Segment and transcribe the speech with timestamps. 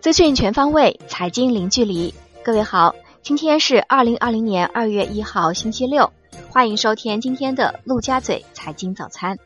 [0.00, 2.14] 资讯全方位，财经零距离。
[2.42, 6.10] 各位好，今天是二零二零年二月一号，星期六，
[6.50, 9.38] 欢迎收听今天的陆家嘴财经早餐。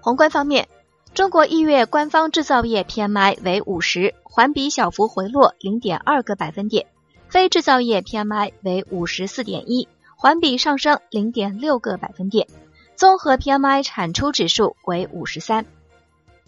[0.00, 0.68] 宏观方面，
[1.14, 6.86] 中国一月官方制造业 PMI 为五十，环比小幅回落零点二个百分点；
[7.28, 12.48] 非制造业 PMI 为五十四点一，环比上升零点六个百分点。
[12.96, 15.66] 综合 PMI 产出指数为五十三。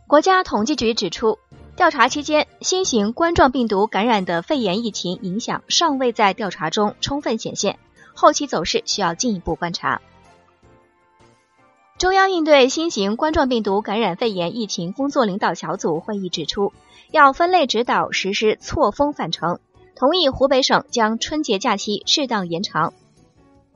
[0.06, 1.38] 国家统计局指出，
[1.74, 7.80] 调查期间新型冠状病毒感染的肺炎疫情影响尚未在调查中充分显现，
[8.14, 10.00] 后期走势需要进一步观察。
[11.98, 16.72] 中央应对新型冠状病毒感染肺炎疫情工作领导小组会议指出，
[17.10, 19.58] 要分类指导实施错峰返程，
[19.96, 22.92] 同意湖北省将春节假期适当延长。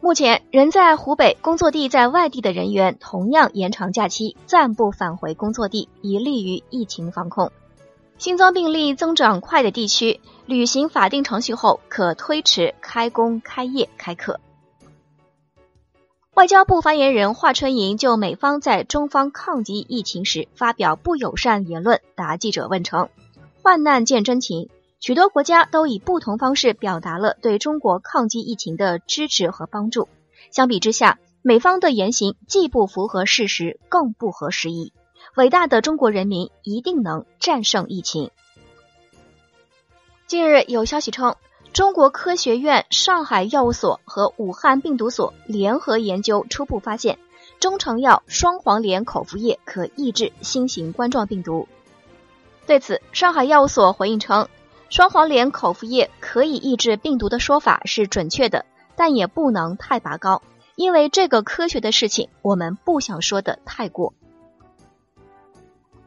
[0.02, 7.52] 目前，人在湖北、工作地在外地的人员同样延长假期，暂不返回工作地，以利于疫情防控。
[8.16, 14.40] 新增病例增长快的地区，履行法定程序后，可推迟开工、开业、开课。
[16.32, 23.10] 外交部发言人华春莹就美方在中方抗击疫情时发表不友善言论答记者问称
[23.62, 30.08] ：“患难见真情，许多国家都以不同方式表达了对中国抗击疫情的支持和帮助。
[30.50, 34.92] 相比之下，美方的言行既不符合事实，更不合时宜。
[35.36, 38.30] 伟大的中国人民一定能战胜疫情。”
[40.28, 41.34] 近日有消息称。
[41.72, 47.16] 中国科学院上海药物所和武汉病毒所联合研究初步发现，
[47.60, 51.68] 中成药双黄连口服液可抑制新型冠状病毒。
[52.66, 54.48] 对此，上海药物所回应称，
[54.90, 60.42] 双黄连口服液可以抑制病毒的说法是准确的，但也不能太拔高，
[60.74, 64.12] 因为这个科学的事情我们不想说的太过。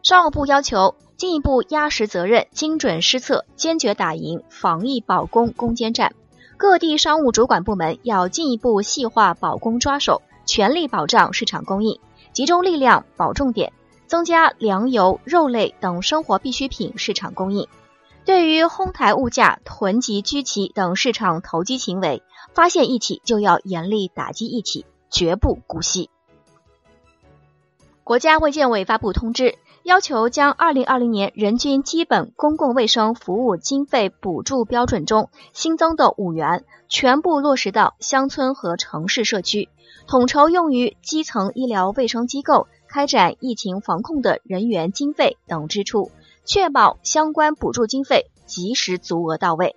[0.04, 0.96] 商务部要求。
[1.16, 6.14] 进一步压实责任，精准施策，坚决打赢防疫保供攻坚战。
[6.58, 11.98] 各地商务主管部门要进一步细化保供抓手，全力保障市场供应，
[12.34, 13.72] 集中力量保重点，
[14.06, 17.70] 增加粮油、肉类等生活必需品市场供应。
[18.26, 22.24] 对于哄抬物价、囤积居奇等市场投机行为，
[22.54, 26.10] 发现一起就要严厉打击一起，绝不姑息。
[28.04, 29.56] 国家卫健委发布通知。
[29.84, 39.68] 要求将二零二零年人均基本公共卫生服务经费补助标准中新增的五元全部落实到乡村和城市社区，
[40.08, 46.12] 统筹用于基层医疗卫生机构开展疫情防控的人员经费等支出，
[46.46, 49.76] 确保相关补助经费及时足额到位。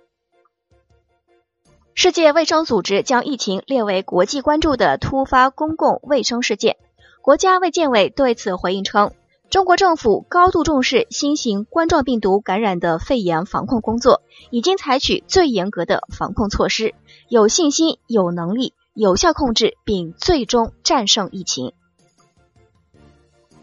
[1.93, 6.77] 世界卫生组织将疫情列为国际关注的突发公共卫生事件，
[7.23, 9.11] 国家卫健委对此回应称。
[9.49, 16.93] 中国政府高度重视新型冠状病毒感染的肺炎防控工作，已经采取最严格的防控措施，
[17.29, 21.71] 有信心、有能力有效控制并最终战胜疫情。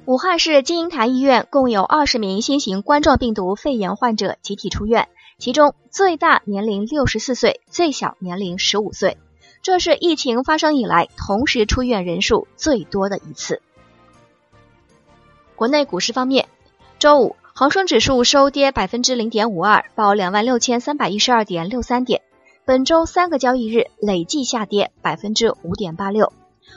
[0.07, 9.17] 武汉市金银潭医院共有二十名新型冠状病毒肺炎患者集体出院，其中最大年龄六十四岁，最小年龄十五岁，
[9.63, 13.63] 这是疫情发生以来同时出院人数最多的一次。
[15.57, 16.49] 国内股市方面，
[16.99, 22.21] 周五恒生指数收跌百分之零点五二，报两万六千三百一十二点六三点。
[22.67, 26.31] 本周三个交易日累计下跌百分之五点八六。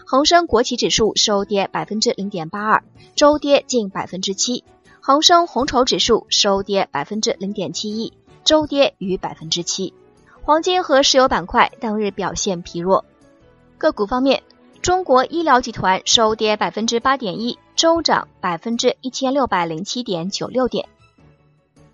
[0.05, 2.83] 恒生国企指数收跌百分之零点八二，
[3.15, 4.63] 周跌近百分之七。
[5.01, 8.13] 恒生红筹指数收跌百分之零点七一，
[8.43, 9.93] 周跌逾百分之七。
[10.43, 13.05] 黄金和石油板块当日表现疲弱。
[13.77, 14.43] 个股方面，
[14.81, 17.57] 中国医疗集团收跌百分之八点一。
[17.75, 20.89] 周涨百分之一千六百零七点九六点。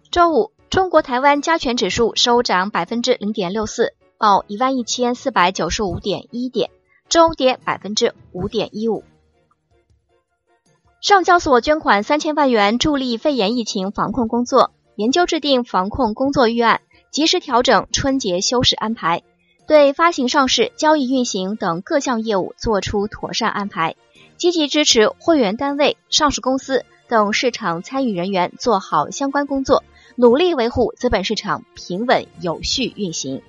[0.10, 6.70] 周五，中国台湾加权指数收涨百分之零点六四，报一万一千四百九十五点一点，
[7.14, 9.04] 周跌百分之五点一五。
[11.00, 19.22] 上交所捐款三千万元助力肺炎疫情防控工作，研究制定防控工作预案，及时调整春节休市安排，
[19.68, 23.96] 对发行上市、交易运行等各项业务作出妥善安排。
[24.38, 29.84] 积极支持会员单位、上市公司等市场参与人员做好相关工作，
[30.16, 33.44] 努力维护资本市场平稳有序运行。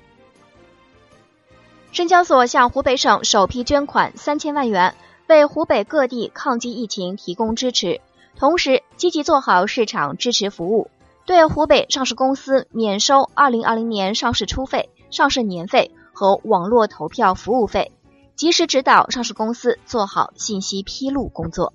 [1.95, 4.97] 深交所向湖北省首批捐款三千万元，
[5.29, 8.01] 为湖北各地抗击疫情提供支持，
[8.37, 10.91] 同时积极做好市场支持服务，
[11.25, 17.93] 对湖北上市公司免收二零二零年上市初费、上市年费和网络投票服务费。
[18.35, 21.73] 及时指导上市公司做好信息披露工作。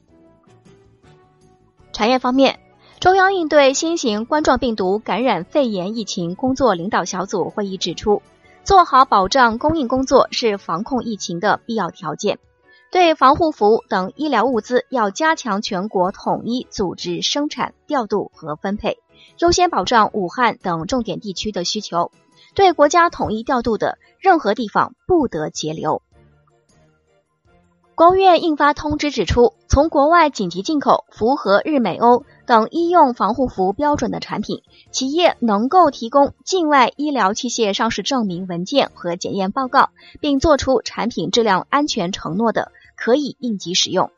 [1.93, 2.59] 产业方面，
[2.99, 8.21] 中央应对新型冠状病毒感染肺炎疫情工作领导小组会议指出，
[8.69, 12.37] 做好保障供应工作是防控疫情的必要条件。
[12.91, 18.99] 对防护服等医疗物资，要加强全国统一组织生产、调度和分配，
[19.39, 22.11] 优先保障武汉等重点地区的需求。
[22.53, 26.03] 对国家统一调度的任何地方不得截留。
[27.99, 39.89] 国务院印发通知指出，从国外紧急进口符合日美欧等医用防护服标准的产品，企业能够提供境外医疗器械上市证明文件和检验报告，
[40.21, 44.11] 并作出产品质量安全承诺的，可以应急使用。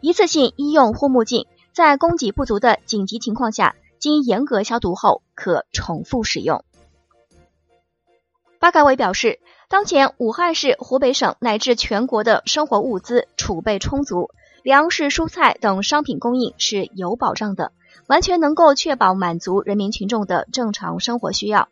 [0.00, 6.64] 一次性医用护目镜在供给不足的紧急情况下，经严格消毒后可重复使用。
[8.58, 9.40] 发改委表示。
[9.68, 14.30] 当前，武汉市、湖北省乃至全国的生活物资储备充足，
[14.62, 17.72] 粮食、蔬菜等商品供应是有保障的，
[18.06, 21.68] 完全能够确保满足人民群众的正常生活需要。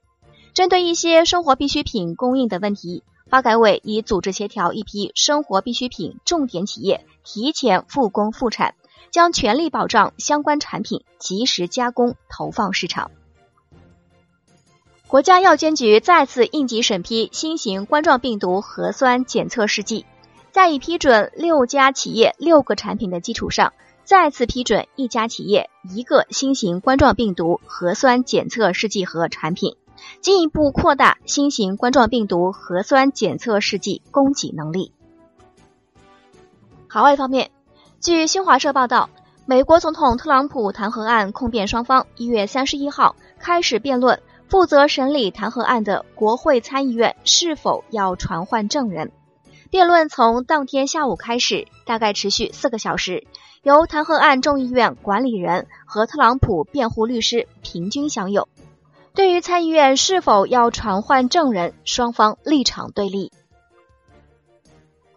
[0.55, 8.75] 针对一些生活必需品供应的问题，发改委已组织协调一批生活必需品重点企业提前复工复产，
[9.13, 13.13] 将全力保障相关产品及时加工投放市场。
[15.15, 20.07] 国家药监局再次应急审批新型冠状病毒核酸检测试剂，
[20.51, 29.77] 在已批准六家企业六个产品的基础上，再次批准一家企业一个新型冠状病毒核酸检测试剂和产品，
[30.21, 34.91] 进一步扩大新型冠状病毒核酸检测试剂供给能力。
[36.89, 37.53] 海外方面，
[38.01, 39.09] 据新华社报道，
[39.47, 44.21] 美国总统特朗普弹劾案控辩双方一月三十一号开始辩论。
[44.55, 49.11] 负责审理弹劾案的国会参议院是否要传唤证人？
[49.69, 53.27] 辩论从当天下午开始，大概持续四个小时，
[53.65, 58.49] 由弹劾案众议院管理人和特朗普辩护律师平均享有。
[59.13, 63.33] 对于参议院是否要传唤证人，双方立场对立。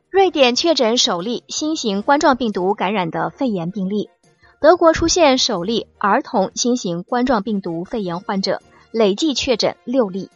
[0.10, 4.10] 瑞典确诊首例新型冠状病毒感染的肺炎病例，
[4.60, 8.64] 德国出现首例儿童新型冠状病毒肺炎患者。
[8.92, 10.30] 累计确诊六例，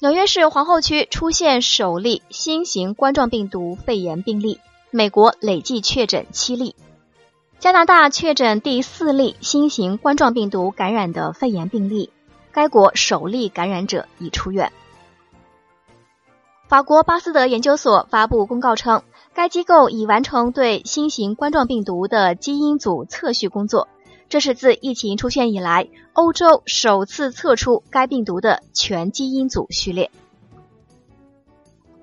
[0.00, 4.60] 纽约市皇后区出现首例新型冠状病毒肺炎病例，
[4.90, 6.74] 美国累计确诊七例，
[7.58, 12.10] 加拿大确诊第四例新型冠状病毒感染的肺炎病例，
[12.52, 14.72] 该国首例感染者已出院。
[16.68, 19.02] 法国巴斯德研究所发布公告称，
[19.34, 23.88] 该机构已完成对新型冠状病毒的基因组测序工作。
[24.30, 30.12] 这是自疫情出现以来，欧洲首次测出该病毒的全基因组序列。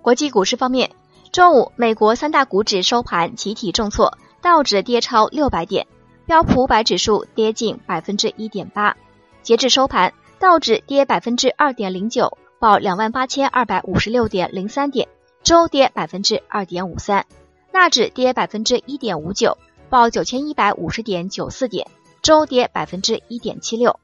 [0.02, 0.92] 国际股市方面，
[1.32, 5.88] 周五美国三大股指收盘集体重挫，道指跌超六百点，
[6.26, 8.98] 标普五百指数跌近百分之一点八。
[9.42, 15.08] 截至收盘，道指跌百分之二点零九，报两万八千二百五十六点零三点，
[15.44, 17.24] 周跌百分之二点五三；
[17.72, 19.58] 纳指跌百分之一点五九，
[19.90, 21.88] 报九千一百五十点九四点。
[22.28, 24.02] 周跌百分之一点七六，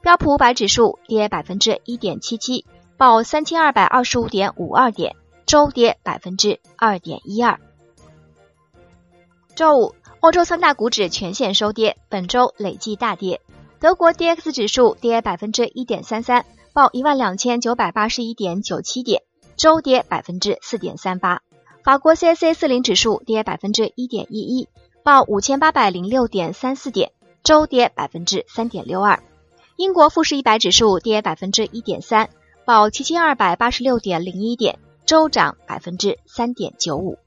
[0.00, 2.64] 标普五百指数跌百分之一点七七，
[2.96, 7.58] 报三千二百二十五点五二点，周跌百分之二点一二。
[9.56, 13.40] 周五，欧洲三大股指全线收跌，本周累计大跌。
[13.80, 19.22] 德国 D X 指数跌百分之一点三三，报一万两千九百八十一点九七点，
[19.56, 21.40] 周跌百分之四点三八。
[21.82, 24.68] 法国 C C 四零指数跌百分之一点一一，
[25.02, 27.10] 报五千八百零六点三四点。
[27.44, 29.22] 周跌百分之三点六二，
[29.76, 32.30] 英国富时一百指数跌百分之一点三，
[32.64, 37.18] 报七千二百八十六点零一点，周涨百分之三点九五。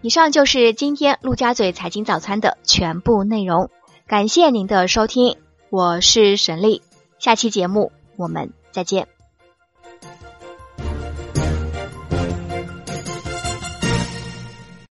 [0.00, 3.68] 以上就是今天陆家嘴财经早餐的全部内容，
[4.06, 5.36] 感谢您的收听，
[5.68, 6.80] 我是沈丽，
[7.18, 9.11] 下期节目我们再见。